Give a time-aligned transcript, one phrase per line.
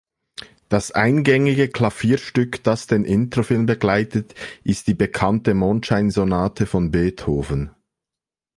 [0.67, 7.69] Das eingängige Klavierstück, das den Intro-Film begleitet, ist die bekannte Mondscheinsonate von Beethoven.